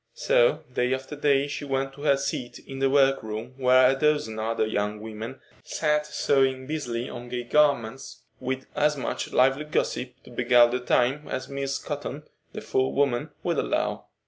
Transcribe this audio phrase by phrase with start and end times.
[0.15, 4.39] So day after day she went to her seat in the workroom where a dozen
[4.39, 10.31] other young women sat sewing busily on gay garments, with as much lively gossip to
[10.31, 14.05] beguile the time as Miss Cotton, the forewoman, would allow.